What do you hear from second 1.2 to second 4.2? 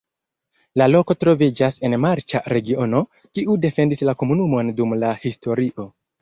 troviĝas en marĉa regiono, kiu defendis la